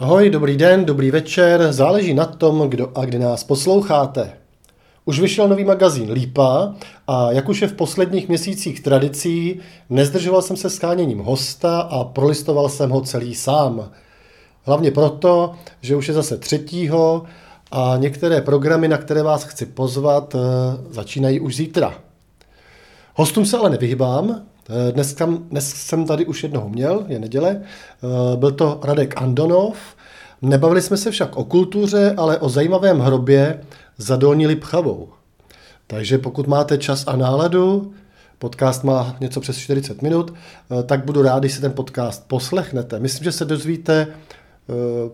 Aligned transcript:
Ahoj, 0.00 0.30
dobrý 0.30 0.56
den, 0.56 0.84
dobrý 0.84 1.10
večer, 1.10 1.72
záleží 1.72 2.14
na 2.14 2.24
tom, 2.24 2.68
kdo 2.68 2.98
a 2.98 3.04
kdy 3.04 3.18
nás 3.18 3.44
posloucháte. 3.44 4.32
Už 5.04 5.20
vyšel 5.20 5.48
nový 5.48 5.64
magazín 5.64 6.12
Lípa 6.12 6.74
a 7.06 7.32
jak 7.32 7.48
už 7.48 7.62
je 7.62 7.68
v 7.68 7.72
posledních 7.72 8.28
měsících 8.28 8.80
tradicí, 8.80 9.60
nezdržoval 9.90 10.42
jsem 10.42 10.56
se 10.56 10.70
skáněním 10.70 11.18
hosta 11.18 11.80
a 11.80 12.04
prolistoval 12.04 12.68
jsem 12.68 12.90
ho 12.90 13.00
celý 13.00 13.34
sám. 13.34 13.90
Hlavně 14.62 14.90
proto, 14.90 15.54
že 15.80 15.96
už 15.96 16.08
je 16.08 16.14
zase 16.14 16.36
třetího 16.36 17.24
a 17.70 17.94
některé 17.96 18.40
programy, 18.40 18.88
na 18.88 18.98
které 18.98 19.22
vás 19.22 19.44
chci 19.44 19.66
pozvat, 19.66 20.34
eh, 20.34 20.38
začínají 20.90 21.40
už 21.40 21.56
zítra. 21.56 21.94
Hostům 23.14 23.46
se 23.46 23.58
ale 23.58 23.70
nevyhybám, 23.70 24.42
dnes, 24.92 25.14
tam, 25.14 25.36
dnes 25.36 25.74
jsem 25.74 26.06
tady 26.06 26.26
už 26.26 26.42
jednoho 26.42 26.68
měl, 26.68 27.04
je 27.08 27.18
neděle. 27.18 27.60
Eh, 27.60 28.36
byl 28.36 28.52
to 28.52 28.80
Radek 28.82 29.22
Andonov. 29.22 29.76
Nebavili 30.42 30.82
jsme 30.82 30.96
se 30.96 31.10
však 31.10 31.36
o 31.36 31.44
kultuře, 31.44 32.14
ale 32.16 32.38
o 32.38 32.48
zajímavém 32.48 32.98
hrobě 32.98 33.60
za 33.98 34.16
Dolní 34.16 34.46
Lipchavou. 34.46 35.08
Takže 35.86 36.18
pokud 36.18 36.46
máte 36.46 36.78
čas 36.78 37.04
a 37.06 37.16
náladu, 37.16 37.92
podcast 38.38 38.84
má 38.84 39.16
něco 39.20 39.40
přes 39.40 39.58
40 39.58 40.02
minut, 40.02 40.34
eh, 40.34 40.82
tak 40.82 41.04
budu 41.04 41.22
rád, 41.22 41.38
když 41.38 41.52
si 41.52 41.60
ten 41.60 41.72
podcast 41.72 42.28
poslechnete. 42.28 42.98
Myslím, 43.00 43.24
že 43.24 43.32
se 43.32 43.44
dozvíte 43.44 44.06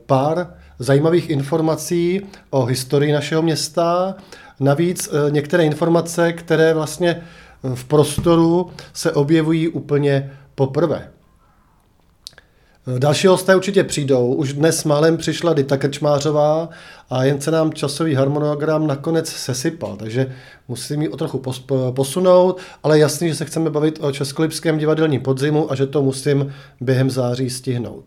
pár 0.07 0.55
zajímavých 0.79 1.31
informací 1.31 2.23
o 2.51 2.65
historii 2.65 3.13
našeho 3.13 3.43
města, 3.43 4.15
navíc 4.61 5.09
některé 5.31 5.65
informace, 5.65 6.33
které 6.33 6.75
vlastně 6.75 7.23
v 7.75 7.85
prostoru 7.85 8.71
se 8.93 9.13
objevují 9.13 9.69
úplně 9.69 10.33
poprvé. 10.55 11.11
Další 12.99 13.27
hosté 13.27 13.57
určitě 13.57 13.85
přijdou. 13.85 14.35
Už 14.35 14.53
dnes 14.53 14.85
málem 14.85 15.17
přišla 15.17 15.55
Dita 15.55 15.77
Krčmářová 15.77 16.69
a 17.11 17.25
jen 17.25 17.41
se 17.41 17.51
nám 17.51 17.73
časový 17.73 18.15
harmonogram 18.15 18.87
nakonec 18.87 19.29
sesypal, 19.29 19.97
takže 19.97 20.35
musím 20.69 21.03
ji 21.03 21.09
o 21.09 21.17
trochu 21.17 21.43
posunout, 21.91 22.61
ale 22.83 22.99
jasný, 22.99 23.29
že 23.29 23.35
se 23.35 23.45
chceme 23.45 23.71
bavit 23.71 23.99
o 24.03 24.13
Českolipském 24.13 24.79
divadelním 24.79 25.21
podzimu 25.21 25.73
a 25.73 25.75
že 25.75 25.87
to 25.87 26.03
musím 26.03 26.55
během 26.81 27.11
září 27.11 27.51
stihnout. 27.51 28.05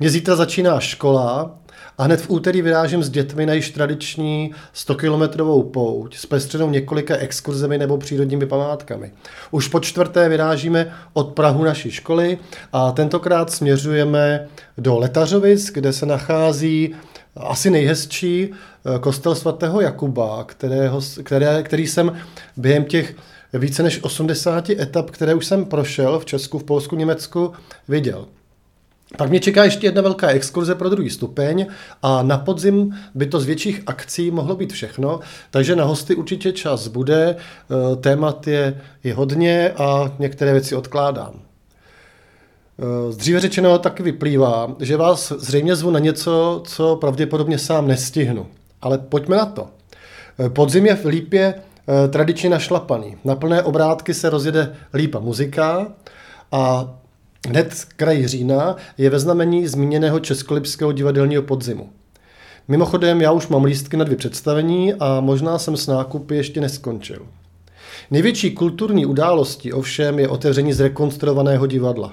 Mně 0.00 0.10
zítra 0.10 0.36
začíná 0.36 0.80
škola 0.80 1.58
a 1.98 2.02
hned 2.02 2.20
v 2.20 2.30
úterý 2.30 2.62
vyrážím 2.62 3.02
s 3.02 3.10
dětmi 3.10 3.46
na 3.46 3.52
již 3.52 3.70
tradiční 3.70 4.54
100-kilometrovou 4.74 5.70
pouť 5.70 6.16
s 6.16 6.26
pestřenou 6.26 6.70
několika 6.70 7.16
exkurzemi 7.16 7.78
nebo 7.78 7.98
přírodními 7.98 8.46
památkami. 8.46 9.12
Už 9.50 9.68
po 9.68 9.80
čtvrté 9.80 10.28
vyrážíme 10.28 10.92
od 11.12 11.32
Prahu 11.32 11.64
naší 11.64 11.90
školy 11.90 12.38
a 12.72 12.92
tentokrát 12.92 13.50
směřujeme 13.50 14.48
do 14.78 14.98
Letařovic, 14.98 15.70
kde 15.70 15.92
se 15.92 16.06
nachází 16.06 16.94
asi 17.36 17.70
nejhezčí 17.70 18.50
eh, 18.50 18.98
kostel 18.98 19.34
svatého 19.34 19.80
Jakuba, 19.80 20.44
kterého, 20.44 21.00
které, 21.22 21.62
který 21.62 21.86
jsem 21.86 22.16
během 22.56 22.84
těch 22.84 23.14
více 23.52 23.82
než 23.82 24.02
80 24.02 24.70
etap, 24.70 25.10
které 25.10 25.34
už 25.34 25.46
jsem 25.46 25.64
prošel 25.64 26.18
v 26.18 26.24
Česku, 26.24 26.58
v 26.58 26.64
Polsku, 26.64 26.96
Německu, 26.96 27.52
viděl. 27.88 28.26
Pak 29.16 29.30
mě 29.30 29.40
čeká 29.40 29.64
ještě 29.64 29.86
jedna 29.86 30.02
velká 30.02 30.28
exkurze 30.28 30.74
pro 30.74 30.88
druhý 30.88 31.10
stupeň 31.10 31.66
a 32.02 32.22
na 32.22 32.38
podzim 32.38 32.94
by 33.14 33.26
to 33.26 33.40
z 33.40 33.44
větších 33.46 33.82
akcí 33.86 34.30
mohlo 34.30 34.56
být 34.56 34.72
všechno, 34.72 35.20
takže 35.50 35.76
na 35.76 35.84
hosty 35.84 36.14
určitě 36.14 36.52
čas 36.52 36.88
bude, 36.88 37.36
eh, 37.36 37.96
témat 37.96 38.46
je, 38.46 38.80
je 39.04 39.14
hodně 39.14 39.70
a 39.70 40.12
některé 40.18 40.52
věci 40.52 40.74
odkládám. 40.74 41.32
Eh, 42.78 43.12
z 43.12 43.16
dříve 43.16 43.40
řečeného 43.40 43.78
taky 43.78 44.02
vyplývá, 44.02 44.76
že 44.80 44.96
vás 44.96 45.32
zřejmě 45.38 45.76
zvu 45.76 45.90
na 45.90 45.98
něco, 45.98 46.62
co 46.66 46.96
pravděpodobně 46.96 47.58
sám 47.58 47.88
nestihnu. 47.88 48.46
Ale 48.82 48.98
pojďme 48.98 49.36
na 49.36 49.46
to. 49.46 49.68
Eh, 50.46 50.48
podzim 50.48 50.86
je 50.86 50.94
v 50.94 51.04
Lípě 51.04 51.54
tradičně 52.10 52.50
našlapaný. 52.50 53.16
Na 53.24 53.36
plné 53.36 53.62
obrátky 53.62 54.14
se 54.14 54.30
rozjede 54.30 54.76
Lípa 54.94 55.18
muzika 55.18 55.86
a 56.52 56.94
Hned 57.48 57.84
kraj 57.96 58.26
října 58.26 58.76
je 58.98 59.10
ve 59.10 59.18
znamení 59.18 59.68
zmíněného 59.68 60.20
Českolipského 60.20 60.92
divadelního 60.92 61.42
podzimu. 61.42 61.90
Mimochodem, 62.68 63.20
já 63.20 63.32
už 63.32 63.48
mám 63.48 63.64
lístky 63.64 63.96
na 63.96 64.04
dvě 64.04 64.16
představení 64.16 64.94
a 64.94 65.20
možná 65.20 65.58
jsem 65.58 65.76
s 65.76 65.86
nákupy 65.86 66.36
ještě 66.36 66.60
neskončil. 66.60 67.26
Největší 68.10 68.50
kulturní 68.50 69.06
událostí 69.06 69.72
ovšem 69.72 70.18
je 70.18 70.28
otevření 70.28 70.72
zrekonstruovaného 70.72 71.66
divadla. 71.66 72.12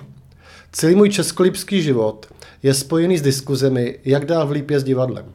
Celý 0.72 0.96
můj 0.96 1.10
českolipský 1.10 1.82
život 1.82 2.26
je 2.64 2.74
spojený 2.74 3.18
s 3.18 3.22
diskuzemi, 3.22 4.00
jak 4.06 4.26
dál 4.26 4.48
v 4.48 4.52
Lípě 4.52 4.80
s 4.80 4.84
divadlem. 4.84 5.26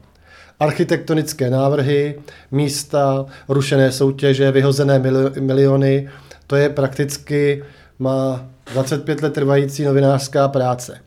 Architektonické 0.59 1.49
návrhy, 1.49 2.19
místa, 2.51 3.25
rušené 3.49 3.91
soutěže, 3.91 4.51
vyhozené 4.51 4.99
miliony, 5.39 6.09
to 6.47 6.55
je 6.55 6.69
prakticky 6.69 7.63
má 7.99 8.51
25 8.73 9.21
let 9.21 9.33
trvající 9.33 9.83
novinářská 9.83 10.47
práce. 10.47 10.99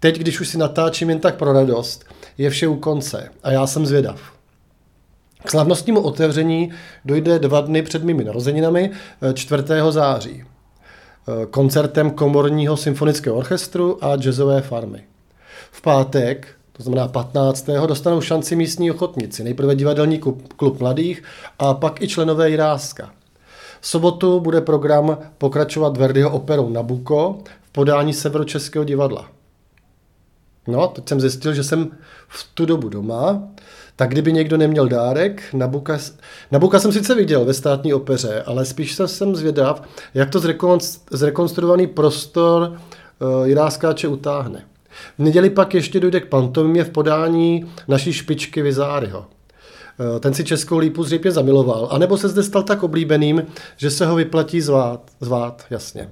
Teď, 0.00 0.18
když 0.18 0.40
už 0.40 0.48
si 0.48 0.58
natáčím 0.58 1.10
jen 1.10 1.18
tak 1.18 1.34
pro 1.34 1.52
radost, 1.52 2.04
je 2.38 2.50
vše 2.50 2.68
u 2.68 2.76
konce 2.76 3.28
a 3.42 3.50
já 3.50 3.66
jsem 3.66 3.86
zvědav. 3.86 4.20
K 5.44 5.50
slavnostnímu 5.50 6.00
otevření 6.00 6.72
dojde 7.04 7.38
dva 7.38 7.60
dny 7.60 7.82
před 7.82 8.04
mými 8.04 8.24
narozeninami 8.24 8.90
4. 9.34 9.62
Eh, 9.88 9.92
září. 9.92 10.44
Eh, 10.44 11.46
koncertem 11.46 12.10
komorního 12.10 12.76
symfonického 12.76 13.36
orchestru 13.36 14.04
a 14.04 14.16
jazzové 14.16 14.60
farmy. 14.60 15.04
V 15.70 15.82
pátek, 15.82 16.48
to 16.72 16.82
znamená 16.82 17.08
15. 17.08 17.86
dostanou 17.86 18.20
šanci 18.20 18.56
místní 18.56 18.90
ochotníci. 18.90 19.44
Nejprve 19.44 19.74
divadelní 19.74 20.18
klub 20.56 20.80
mladých 20.80 21.22
a 21.58 21.74
pak 21.74 22.02
i 22.02 22.08
členové 22.08 22.50
Jiráska. 22.50 23.10
V 23.82 23.88
sobotu 23.88 24.40
bude 24.40 24.60
program 24.60 25.18
pokračovat 25.38 25.96
Verdiho 25.96 26.30
operou 26.30 26.68
Nabuko 26.68 27.38
v 27.62 27.72
podání 27.72 28.12
Severočeského 28.12 28.84
divadla. 28.84 29.28
No, 30.68 30.88
teď 30.88 31.08
jsem 31.08 31.20
zjistil, 31.20 31.54
že 31.54 31.64
jsem 31.64 31.90
v 32.28 32.50
tu 32.54 32.66
dobu 32.66 32.88
doma, 32.88 33.42
tak 33.96 34.10
kdyby 34.10 34.32
někdo 34.32 34.56
neměl 34.56 34.88
dárek, 34.88 35.42
Nabuka, 35.52 35.98
Nabuka 36.50 36.80
jsem 36.80 36.92
sice 36.92 37.14
viděl 37.14 37.44
ve 37.44 37.54
státní 37.54 37.94
opeře, 37.94 38.42
ale 38.46 38.64
spíš 38.64 38.98
jsem 39.06 39.36
zvědav, 39.36 39.82
jak 40.14 40.30
to 40.30 40.40
zrekonstruovaný 41.10 41.86
prostor 41.86 42.62
uh, 42.72 43.46
Jiráskáče 43.46 44.08
utáhne. 44.08 44.64
V 45.18 45.22
neděli 45.22 45.50
pak 45.50 45.74
ještě 45.74 46.00
dojde 46.00 46.20
k 46.20 46.28
pantomimě 46.28 46.84
v 46.84 46.90
podání 46.90 47.72
naší 47.88 48.12
špičky 48.12 48.62
Vizáryho. 48.62 49.26
Eh, 50.00 50.20
ten 50.20 50.34
si 50.34 50.44
Českou 50.44 50.78
lípu 50.78 51.04
zřejmě 51.04 51.30
zamiloval, 51.30 51.88
anebo 51.90 52.16
se 52.16 52.28
zde 52.28 52.42
stal 52.42 52.62
tak 52.62 52.82
oblíbeným, 52.82 53.46
že 53.76 53.90
se 53.90 54.06
ho 54.06 54.14
vyplatí 54.14 54.60
zvát, 54.60 55.10
zvát 55.20 55.64
jasně. 55.70 56.08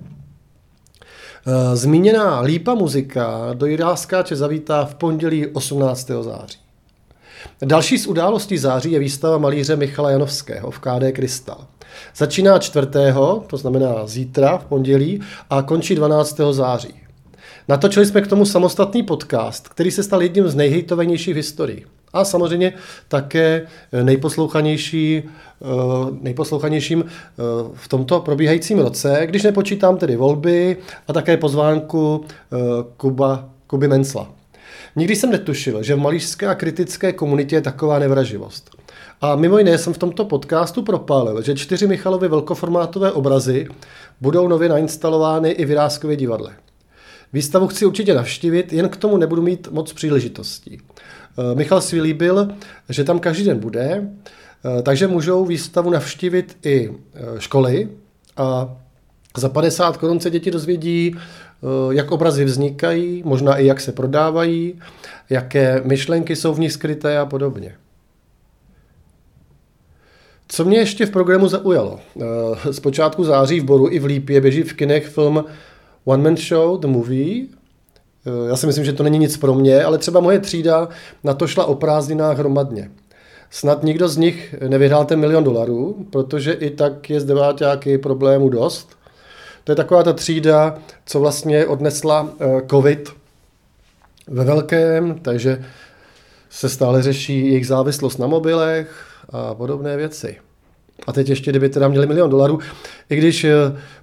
Eh, 1.47 1.77
zmíněná 1.77 2.41
lípa 2.41 2.75
muzika 2.75 3.51
do 3.55 3.67
Jiráskáče 3.67 4.37
zavítá 4.37 4.85
v 4.85 4.95
pondělí 4.95 5.47
18. 5.47 6.23
září. 6.23 6.59
Další 7.65 7.99
z 7.99 8.07
událostí 8.07 8.59
září 8.59 8.93
je 8.93 8.99
výstava 8.99 9.39
malíře 9.39 9.77
Michala 9.77 10.11
Janovského 10.11 10.71
v 10.71 10.79
KD 10.79 11.13
Krystal. 11.13 11.67
Začíná 12.17 12.59
4. 12.59 12.87
to 13.47 13.57
znamená 13.57 14.07
zítra 14.07 14.59
v 14.59 14.65
pondělí 14.65 15.21
a 15.51 15.63
končí 15.63 15.95
12. 15.95 16.53
září. 16.53 16.95
Natočili 17.69 18.07
jsme 18.07 18.21
k 18.21 18.27
tomu 18.27 18.47
samostatný 18.47 19.03
podcast, 19.03 19.69
který 19.69 19.91
se 19.91 20.03
stal 20.03 20.23
jedním 20.23 20.49
z 20.49 20.55
nejhejtovanějších 20.55 21.35
v 21.35 21.37
historii. 21.37 21.87
A 22.13 22.25
samozřejmě 22.25 22.73
také 23.09 23.67
nejposlouchanější, 24.03 25.23
eh, 25.23 25.67
nejposlouchanějším 26.21 27.05
eh, 27.05 27.43
v 27.75 27.89
tomto 27.89 28.21
probíhajícím 28.21 28.79
roce, 28.79 29.21
když 29.25 29.43
nepočítám 29.43 29.97
tedy 29.97 30.17
volby 30.17 30.77
a 31.09 31.13
také 31.13 31.37
pozvánku 31.37 32.25
eh, 32.25 32.57
Kuba, 32.97 33.49
Kuby 33.67 33.89
Mencla. 33.89 34.29
Nikdy 34.97 35.17
jsem 35.17 35.31
netušil, 35.31 35.83
že 35.83 35.95
v 35.95 35.99
malířské 35.99 36.47
a 36.47 36.55
kritické 36.55 37.13
komunitě 37.13 37.57
je 37.57 37.61
taková 37.61 37.99
nevraživost. 37.99 38.71
A 39.21 39.37
mimo 39.37 39.59
jiné 39.59 39.79
jsem 39.79 39.93
v 39.93 39.99
tomto 39.99 40.25
podcastu 40.25 40.83
propálil, 40.83 41.43
že 41.43 41.55
čtyři 41.55 41.87
Michalovy 41.87 42.29
velkoformátové 42.29 43.13
obrazy 43.13 43.67
budou 44.21 44.49
nově 44.49 44.69
nainstalovány 44.69 45.51
i 45.51 45.65
v 45.65 45.71
Iráskově 45.71 46.17
divadle. 46.17 46.53
Výstavu 47.33 47.69
chci 47.69 47.87
určitě 47.87 48.15
navštívit, 48.15 48.73
jen 48.73 48.89
k 48.89 48.97
tomu 48.97 49.17
nebudu 49.17 49.43
mít 49.43 49.69
moc 49.71 49.93
příležitostí. 49.93 50.79
Eh, 51.39 51.55
Michal 51.55 51.81
si 51.81 52.01
líbil, 52.01 52.49
že 52.89 53.05
tam 53.05 53.19
každý 53.19 53.45
den 53.45 53.59
bude, 53.59 54.11
eh, 54.79 54.83
takže 54.83 55.07
můžou 55.07 55.45
výstavu 55.45 55.91
navštívit 55.91 56.57
i 56.63 56.91
eh, 57.15 57.41
školy 57.41 57.89
a 58.37 58.77
za 59.37 59.49
50 59.49 59.97
korun 59.97 60.21
se 60.21 60.31
děti 60.31 60.51
dozvědí, 60.51 61.17
jak 61.91 62.11
obrazy 62.11 62.45
vznikají, 62.45 63.23
možná 63.27 63.57
i 63.57 63.67
jak 63.67 63.81
se 63.81 63.93
prodávají, 63.93 64.81
jaké 65.31 65.83
myšlenky 65.85 66.37
jsou 66.37 66.55
v 66.55 66.61
nich 66.61 66.73
skryté 66.73 67.19
a 67.19 67.27
podobně. 67.27 67.75
Co 70.49 70.65
mě 70.65 70.79
ještě 70.79 71.07
v 71.07 71.11
programu 71.11 71.49
zaujalo? 71.49 72.01
Z 72.71 72.81
počátku 72.81 73.25
září 73.25 73.61
v 73.61 73.65
Boru 73.65 73.89
i 73.91 73.99
v 73.99 74.05
Lípě 74.05 74.41
běží 74.41 74.63
v 74.63 74.73
kinech 74.73 75.07
film 75.07 75.45
One 76.05 76.23
Man 76.23 76.37
Show, 76.37 76.81
The 76.81 76.87
Movie, 76.87 77.47
Já 78.49 78.57
si 78.57 78.67
myslím, 78.67 78.85
že 78.85 78.93
to 78.93 79.03
není 79.03 79.19
nic 79.19 79.37
pro 79.37 79.55
mě, 79.55 79.85
ale 79.85 79.99
třeba 79.99 80.21
moje 80.21 80.39
třída 80.39 80.89
na 81.25 81.35
to 81.35 81.47
šla 81.47 81.65
o 81.65 81.75
prázdninách 81.75 82.39
hromadně. 82.39 82.91
Snad 83.51 83.83
nikdo 83.83 84.09
z 84.09 84.17
nich 84.17 84.55
nevyhrál 84.69 85.05
ten 85.05 85.21
milion 85.21 85.45
dolarů, 85.45 86.07
protože 86.11 86.53
i 86.53 86.71
tak 86.71 87.11
je 87.11 87.21
z 87.21 87.25
deváťáky 87.25 87.99
problémů 87.99 88.49
dost. 88.49 88.89
To 89.65 89.73
je 89.73 89.77
taková 89.77 90.03
ta 90.03 90.13
třída, 90.13 90.79
co 91.07 91.21
vlastně 91.21 91.67
odnesla 91.67 92.29
eh, 92.41 92.63
covid 92.71 93.11
ve 94.27 94.45
velkém, 94.45 95.19
takže 95.23 95.65
se 96.51 96.69
stále 96.69 97.03
řeší 97.03 97.47
jejich 97.47 97.67
závislost 97.67 98.19
na 98.19 98.27
mobilech 98.27 99.07
a 99.31 99.55
podobné 99.55 99.97
věci. 99.97 100.37
A 101.07 101.13
teď 101.13 101.29
ještě, 101.29 101.51
kdyby 101.51 101.69
teda 101.69 101.89
měli 101.89 102.07
milion 102.07 102.31
dolarů, 102.31 102.59
i 103.11 103.17
když 103.17 103.45
eh, 103.45 103.53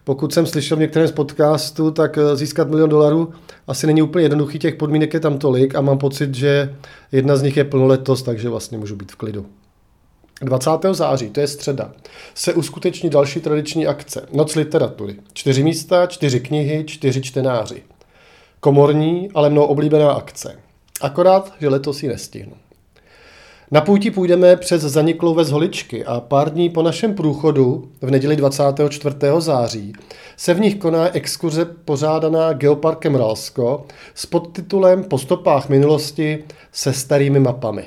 pokud 0.03 0.33
jsem 0.33 0.45
slyšel 0.45 0.77
v 0.77 0.79
některém 0.79 1.07
z 1.07 1.11
podcastů, 1.11 1.91
tak 1.91 2.17
eh, 2.17 2.35
získat 2.35 2.69
milion 2.69 2.89
dolarů 2.89 3.33
asi 3.67 3.87
není 3.87 4.01
úplně 4.01 4.25
jednoduchý, 4.25 4.59
těch 4.59 4.75
podmínek 4.75 5.13
je 5.13 5.19
tam 5.19 5.37
tolik 5.37 5.75
a 5.75 5.81
mám 5.81 5.97
pocit, 5.97 6.35
že 6.35 6.75
jedna 7.11 7.35
z 7.35 7.41
nich 7.41 7.57
je 7.57 7.63
plnoletost, 7.63 8.25
takže 8.25 8.49
vlastně 8.49 8.77
můžu 8.77 8.95
být 8.95 9.11
v 9.11 9.15
klidu. 9.15 9.45
20. 10.41 10.71
září, 10.91 11.29
to 11.29 11.39
je 11.39 11.47
středa, 11.47 11.91
se 12.35 12.53
uskuteční 12.53 13.09
další 13.09 13.39
tradiční 13.39 13.87
akce. 13.87 14.27
Noc 14.33 14.55
literatury. 14.55 15.15
Čtyři 15.33 15.63
místa, 15.63 16.05
čtyři 16.05 16.39
knihy, 16.39 16.83
čtyři 16.87 17.21
čtenáři. 17.21 17.83
Komorní, 18.59 19.29
ale 19.33 19.49
mnou 19.49 19.63
oblíbená 19.63 20.11
akce. 20.11 20.55
Akorát, 21.01 21.53
že 21.59 21.69
letos 21.69 22.03
ji 22.03 22.09
nestihnu. 22.09 22.53
Na 23.71 23.81
půjti 23.81 24.11
půjdeme 24.11 24.55
přes 24.55 24.81
zaniklou 24.81 25.33
ves 25.33 25.49
Holičky 25.49 26.05
a 26.05 26.19
pár 26.19 26.49
dní 26.49 26.69
po 26.69 26.81
našem 26.81 27.13
průchodu 27.13 27.89
v 28.01 28.11
neděli 28.11 28.35
24. 28.35 29.15
září 29.39 29.93
se 30.37 30.53
v 30.53 30.59
nich 30.59 30.75
koná 30.75 31.15
exkurze 31.15 31.65
pořádaná 31.65 32.53
Geoparkem 32.53 33.15
Ralsko 33.15 33.85
s 34.15 34.25
podtitulem 34.25 35.03
Po 35.03 35.17
stopách 35.17 35.69
minulosti 35.69 36.43
se 36.71 36.93
starými 36.93 37.39
mapami. 37.39 37.85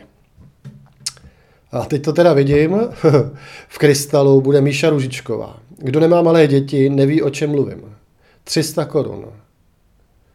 A 1.73 1.85
teď 1.85 2.03
to 2.03 2.13
teda 2.13 2.33
vidím. 2.33 2.81
v 3.69 3.79
krystalu 3.79 4.41
bude 4.41 4.61
Míša 4.61 4.91
Ružičková. 4.91 5.57
Kdo 5.79 6.01
nemá 6.01 6.23
malé 6.23 6.47
děti, 6.47 6.91
neví, 6.91 7.23
o 7.23 7.31
čem 7.31 7.51
mluvím. 7.51 7.97
300 8.45 8.85
korun. 8.85 9.27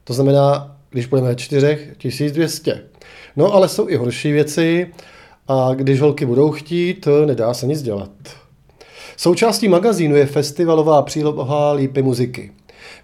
To 0.03 0.13
znamená, 0.13 0.77
když 0.89 1.05
budeme 1.05 1.27
ve 1.27 1.35
čtyřech, 1.35 1.97
1200. 1.97 2.83
No 3.35 3.53
ale 3.53 3.69
jsou 3.69 3.89
i 3.89 3.95
horší 3.95 4.31
věci 4.31 4.91
a 5.47 5.73
když 5.73 6.01
holky 6.01 6.25
budou 6.25 6.51
chtít, 6.51 7.07
nedá 7.25 7.53
se 7.53 7.67
nic 7.67 7.81
dělat. 7.81 8.09
Součástí 9.17 9.67
magazínu 9.67 10.15
je 10.15 10.25
festivalová 10.25 11.01
příloha 11.01 11.71
Lípy 11.71 12.01
muziky. 12.01 12.51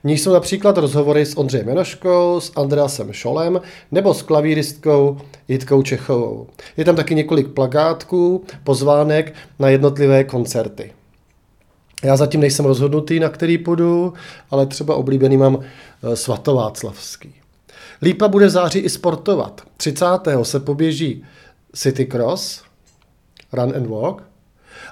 V 0.03 0.07
ní 0.07 0.17
jsou 0.17 0.33
například 0.33 0.77
rozhovory 0.77 1.25
s 1.25 1.37
Ondřejem 1.37 1.67
Janoškou, 1.67 2.39
s 2.39 2.51
Andreasem 2.55 3.13
Šolem 3.13 3.61
nebo 3.91 4.13
s 4.13 4.21
klavíristkou 4.21 5.17
Jitkou 5.47 5.81
Čechovou. 5.81 6.47
Je 6.77 6.85
tam 6.85 6.95
taky 6.95 7.15
několik 7.15 7.47
plagátků, 7.47 8.43
pozvánek 8.63 9.33
na 9.59 9.69
jednotlivé 9.69 10.23
koncerty. 10.23 10.91
Já 12.03 12.17
zatím 12.17 12.41
nejsem 12.41 12.65
rozhodnutý, 12.65 13.19
na 13.19 13.29
který 13.29 13.57
půjdu, 13.57 14.13
ale 14.51 14.65
třeba 14.65 14.95
oblíbený 14.95 15.37
mám 15.37 15.59
eh, 15.59 16.15
svatováclavský. 16.15 17.33
Lípa 18.01 18.27
bude 18.27 18.45
v 18.45 18.49
září 18.49 18.79
i 18.79 18.89
sportovat. 18.89 19.61
30. 19.77 20.05
se 20.43 20.59
poběží 20.59 21.23
City 21.73 22.05
Cross, 22.05 22.63
Run 23.53 23.73
and 23.75 23.87
Walk. 23.87 24.23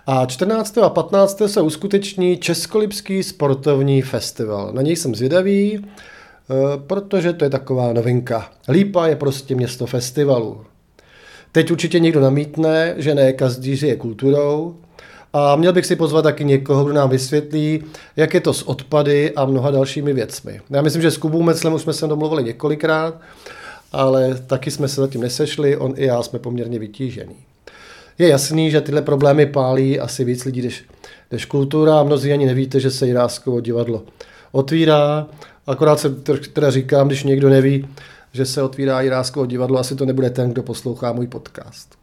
A 0.08 0.26
14. 0.26 0.78
a 0.78 0.90
15. 0.90 1.42
se 1.48 1.62
uskuteční 1.62 2.38
Českolipský 2.38 3.24
sportovní 3.24 4.02
festival. 4.02 4.74
Na 4.74 4.82
něj 4.82 4.96
jsem 4.96 5.16
zvědavý, 5.16 5.86
eh, 5.86 6.54
protože 6.88 7.34
to 7.34 7.46
je 7.46 7.50
taková 7.50 7.94
novinka. 7.94 8.52
Lípa 8.70 9.08
je 9.08 9.16
prostě 9.16 9.56
město 9.56 9.86
festivalů. 9.86 10.66
Teď 11.52 11.72
určitě 11.72 12.00
někdo 12.00 12.22
namítne, 12.22 12.94
že 12.98 13.16
ne 13.16 13.34
každý 13.34 13.76
žije 13.76 13.96
kulturou, 13.96 14.76
a 15.34 15.56
měl 15.56 15.74
bych 15.74 15.86
si 15.86 15.96
pozvat 15.96 16.24
taky 16.24 16.46
někoho, 16.46 16.84
kdo 16.84 16.94
nám 16.94 17.10
vysvětlí, 17.10 17.84
jak 18.16 18.34
je 18.34 18.42
to 18.42 18.54
s 18.54 18.68
odpady 18.68 19.32
a 19.36 19.46
mnoha 19.46 19.72
dalšími 19.72 20.14
věcmi. 20.14 20.62
Já 20.70 20.82
myslím, 20.82 21.02
že 21.02 21.12
s 21.12 21.18
Kubou 21.18 21.42
Meclem 21.42 21.74
už 21.74 21.82
jsme 21.82 21.94
se 21.94 22.08
domluvili 22.08 22.44
několikrát, 22.44 23.22
ale 23.92 24.36
taky 24.48 24.72
jsme 24.72 24.88
se 24.88 25.02
zatím 25.02 25.22
nesešli, 25.22 25.78
on 25.78 25.94
i 25.96 26.06
já 26.06 26.24
jsme 26.24 26.40
poměrně 26.40 26.80
vytížení. 26.80 27.36
Je 28.18 28.28
jasný, 28.28 28.72
že 28.72 28.82
tyhle 28.82 29.02
problémy 29.02 29.46
pálí 29.46 30.00
asi 30.00 30.24
víc 30.24 30.46
lidí 30.46 30.62
než, 30.62 30.84
než 31.32 31.46
kultura 31.46 32.00
a 32.00 32.04
mnozí 32.04 32.34
ani 32.34 32.46
nevíte, 32.46 32.80
že 32.80 32.92
se 32.92 33.08
Jiráskovo 33.08 33.62
divadlo 33.62 34.04
otvírá. 34.52 35.28
Akorát 35.68 36.00
se 36.00 36.10
teda 36.54 36.72
říkám, 36.72 37.08
když 37.08 37.24
někdo 37.24 37.50
neví, 37.50 37.88
že 38.34 38.46
se 38.46 38.64
otvírá 38.64 39.02
Jiráskovo 39.02 39.46
divadlo, 39.46 39.80
asi 39.80 39.96
to 39.96 40.06
nebude 40.06 40.30
ten, 40.30 40.52
kdo 40.52 40.64
poslouchá 40.64 41.14
můj 41.14 41.28
podcast. 41.28 42.00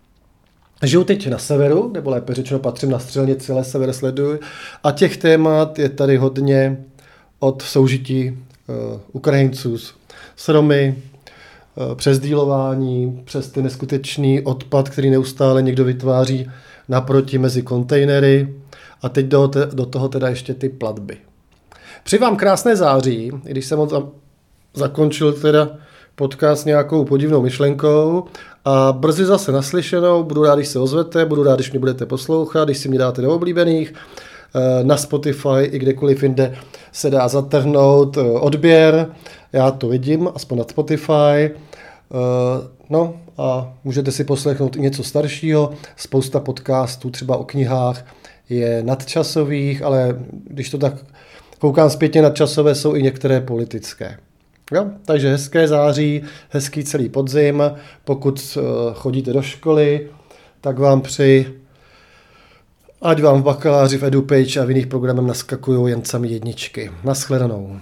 Žiju 0.83 1.05
teď 1.05 1.29
na 1.29 1.39
severu, 1.39 1.91
nebo 1.95 2.11
lépe 2.11 2.35
řečeno 2.35 2.61
patřím 2.61 2.91
na 2.91 2.99
střelnici, 2.99 3.53
ale 3.53 3.65
sever 3.65 3.93
sleduju. 3.93 4.39
A 4.85 4.93
těch 4.93 5.17
témat 5.17 5.79
je 5.79 5.89
tady 5.89 6.17
hodně 6.17 6.85
od 7.39 7.63
soužití 7.63 8.31
uh, 8.31 9.01
Ukrajinců 9.13 9.79
s 10.37 10.49
Romy, 10.49 10.97
přes 11.95 12.21
dílování, 12.21 13.23
přes 13.25 13.49
ty 13.49 13.63
neskutečný 13.63 14.41
odpad, 14.41 14.89
který 14.89 15.11
neustále 15.11 15.63
někdo 15.63 15.85
vytváří 15.85 16.51
naproti 16.89 17.39
mezi 17.39 17.63
kontejnery 17.63 18.55
a 19.03 19.09
teď 19.09 19.27
do, 19.27 19.49
te, 19.49 19.69
do 19.73 19.87
toho 19.87 20.09
teda 20.09 20.29
ještě 20.29 20.55
ty 20.55 20.69
platby. 20.69 21.17
Při 22.05 22.19
vám 22.19 22.37
krásné 22.37 22.77
září, 22.77 23.33
i 23.47 23.51
když 23.51 23.67
jsem 23.67 23.79
ho 23.79 24.13
zakončil 24.75 25.33
teda 25.33 25.69
podcast 26.15 26.67
nějakou 26.67 27.05
podivnou 27.05 27.43
myšlenkou 27.43 28.25
a 28.65 28.93
brzy 28.93 29.25
zase 29.25 29.53
naslyšenou. 29.53 30.23
Budu 30.23 30.43
rád, 30.43 30.55
když 30.57 30.69
se 30.69 30.79
ozvete, 30.79 31.25
budu 31.25 31.43
rád, 31.43 31.55
když 31.55 31.71
mě 31.71 31.81
budete 31.81 32.07
poslouchat, 32.07 32.65
když 32.65 32.79
si 32.79 32.89
mě 32.89 32.99
dáte 32.99 33.23
do 33.23 33.35
oblíbených. 33.35 33.95
Eh, 34.55 34.85
na 34.85 34.97
Spotify 34.97 35.63
i 35.63 35.79
kdekoliv 35.79 36.23
jinde 36.23 36.57
se 36.93 37.11
dá 37.11 37.29
zatrhnout 37.29 38.17
eh, 38.17 38.21
odběr. 38.21 39.07
Já 39.53 39.71
to 39.71 39.89
vidím, 39.89 40.29
aspoň 40.35 40.59
na 40.59 40.65
Spotify. 40.65 41.51
Eh, 42.13 42.69
no 42.91 43.15
a 43.39 43.75
můžete 43.85 44.13
si 44.13 44.25
poslechnout 44.25 44.77
i 44.77 44.81
něco 44.81 45.05
staršího. 45.05 45.73
Spousta 45.97 46.41
podcastů 46.41 47.11
třeba 47.11 47.37
o 47.37 47.45
knihách 47.45 48.07
je 48.49 48.83
nadčasových, 48.83 49.83
ale 49.83 50.17
když 50.45 50.71
to 50.71 50.79
tak 50.79 50.95
koukám 51.59 51.91
zpětně 51.91 52.23
nadčasové, 52.23 52.75
jsou 52.75 52.95
i 52.95 53.03
některé 53.03 53.41
politické. 53.41 54.19
Jo? 54.73 54.87
Takže 55.05 55.31
hezké 55.31 55.69
září, 55.69 56.23
hezký 56.51 56.85
celý 56.85 57.09
podzim. 57.09 57.63
Pokud 58.05 58.59
uh, 58.59 58.95
chodíte 58.95 59.33
do 59.33 59.43
školy, 59.43 60.09
tak 60.61 60.79
vám 60.79 61.01
přeji, 61.01 61.61
ať 63.03 63.23
vám 63.23 63.41
v 63.41 63.45
bakaláři 63.45 63.99
v 63.99 64.05
EduPage 64.05 64.61
a 64.61 64.65
v 64.65 64.69
jiných 64.69 64.87
programech 64.87 65.27
naskakují 65.27 65.91
jen 65.91 66.05
sami 66.05 66.29
jedničky. 66.29 66.91
Naschledanou. 67.05 67.81